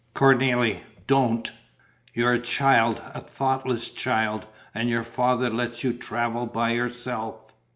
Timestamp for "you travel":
5.83-6.47